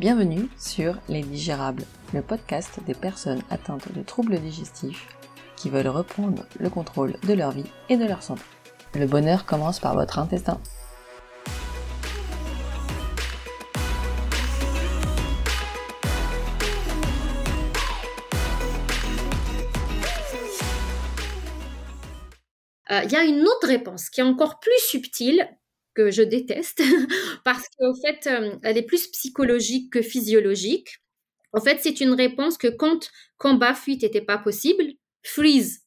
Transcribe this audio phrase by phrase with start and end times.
[0.00, 5.06] Bienvenue sur Les Digérables, le podcast des personnes atteintes de troubles digestifs
[5.56, 8.40] qui veulent reprendre le contrôle de leur vie et de leur santé.
[8.94, 10.58] Le bonheur commence par votre intestin.
[22.90, 25.46] Euh, il y a une autre réponse qui est encore plus subtile,
[25.94, 26.82] que je déteste,
[27.44, 30.98] parce qu'en fait, euh, elle est plus psychologique que physiologique.
[31.52, 34.84] En fait, c'est une réponse que quand combat, fuite n'était pas possible,
[35.22, 35.82] freeze,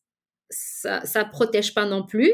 [0.49, 2.31] ça ne protège pas non plus.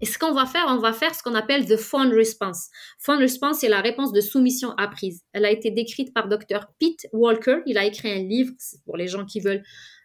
[0.00, 2.70] Et ce qu'on va faire, on va faire ce qu'on appelle the fawn response.
[2.98, 5.22] Fawn response, c'est la réponse de soumission apprise.
[5.32, 6.68] Elle a été décrite par Dr.
[6.78, 7.58] Pete Walker.
[7.66, 8.52] Il a écrit un livre
[8.86, 9.62] pour les gens qui veulent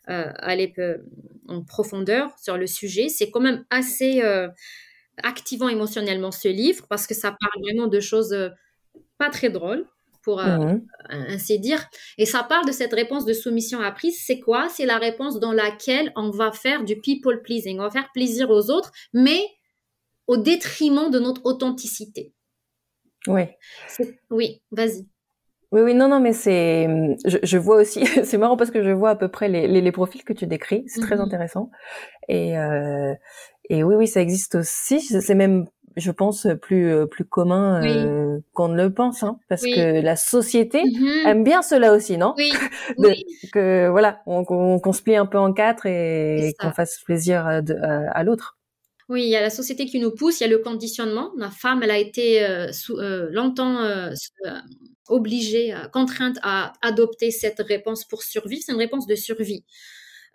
[0.09, 0.73] euh, aller
[1.47, 3.07] en profondeur sur le sujet.
[3.07, 4.49] C'est quand même assez euh,
[5.23, 8.49] activant émotionnellement ce livre parce que ça parle vraiment de choses euh,
[9.17, 9.85] pas très drôles
[10.23, 11.87] pour mmh ainsi dire.
[12.17, 14.19] Et ça parle de cette réponse de soumission apprise.
[14.25, 14.69] C'est quoi?
[14.69, 17.77] C'est la réponse dans laquelle on va faire du people pleasing.
[17.77, 19.39] On va faire plaisir aux autres, mais
[20.25, 22.33] au détriment de notre authenticité.
[23.27, 23.43] Oui.
[24.31, 25.05] Oui, vas-y.
[25.71, 26.87] Oui, oui, non, non, mais c'est,
[27.25, 30.23] je, vois aussi, c'est marrant parce que je vois à peu près les, les, profils
[30.23, 31.21] que tu décris, c'est très mhm.
[31.21, 31.69] intéressant.
[32.29, 33.13] Et, euh,
[33.69, 35.01] et oui, oui, ça existe aussi.
[35.01, 35.65] C'est même,
[35.97, 40.83] je pense, plus plus commun euh, qu'on ne le pense, hein, parce que la société
[40.83, 41.27] mhm.
[41.27, 42.33] aime bien cela aussi, non?
[42.97, 43.23] Oui.
[43.51, 47.61] Que voilà, on, qu'on se plie un peu en quatre et, qu'on fasse plaisir à,
[48.11, 48.57] à l'autre.
[49.07, 51.31] Oui, il y a la société qui nous pousse, il y a le conditionnement.
[51.37, 54.09] La femme, elle a été euh, euh, longtemps euh,
[55.07, 58.63] obligée, contrainte à adopter cette réponse pour survivre.
[58.65, 59.63] C'est une réponse de survie.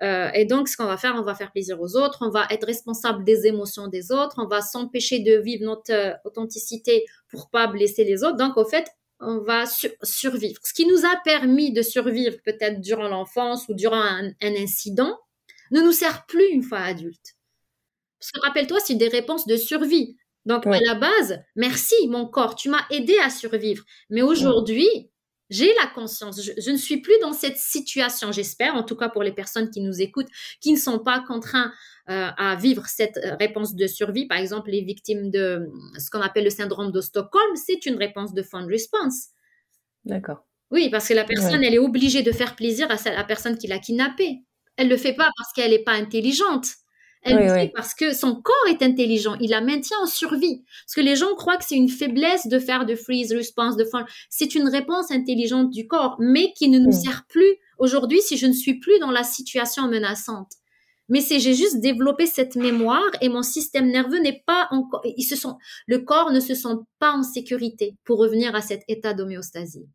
[0.01, 2.67] Et donc, ce qu'on va faire, on va faire plaisir aux autres, on va être
[2.67, 8.05] responsable des émotions des autres, on va s'empêcher de vivre notre authenticité pour pas blesser
[8.05, 8.37] les autres.
[8.37, 8.87] Donc, au fait,
[9.21, 9.65] on va
[10.03, 10.59] survivre.
[10.65, 15.19] Ce qui nous a permis de survivre peut-être durant l'enfance ou durant un, un incident
[15.71, 17.37] ne nous sert plus une fois adulte.
[18.19, 20.17] Parce que rappelle-toi, c'est des réponses de survie.
[20.47, 23.85] Donc, à la base, merci, mon corps, tu m'as aidé à survivre.
[24.09, 24.89] Mais aujourd'hui,
[25.51, 26.41] j'ai la conscience.
[26.41, 29.81] Je, ne suis plus dans cette situation, j'espère, en tout cas pour les personnes qui
[29.81, 30.29] nous écoutent,
[30.61, 31.73] qui ne sont pas contraints
[32.09, 34.27] euh, à vivre cette euh, réponse de survie.
[34.27, 35.69] Par exemple, les victimes de
[35.99, 39.29] ce qu'on appelle le syndrome de Stockholm, c'est une réponse de fund response.
[40.05, 40.47] D'accord.
[40.71, 43.67] Oui, parce que la personne, elle est obligée de faire plaisir à la personne qui
[43.67, 44.45] l'a kidnappée.
[44.77, 46.69] Elle ne le fait pas parce qu'elle n'est pas intelligente.
[47.23, 50.63] Elle le fait parce que son corps est intelligent, il la maintient en survie.
[50.87, 53.85] Parce que les gens croient que c'est une faiblesse de faire de freeze response, de
[53.85, 54.05] fawn.
[54.31, 58.47] C'est une réponse intelligente du corps, mais qui ne nous sert plus aujourd'hui si je
[58.47, 60.53] ne suis plus dans la situation menaçante.
[61.11, 65.25] Mais c'est j'ai juste développé cette mémoire et mon système nerveux n'est pas encore, ils
[65.25, 69.13] se sont, le corps ne se sent pas en sécurité pour revenir à cet état
[69.13, 69.89] d'homéostasie.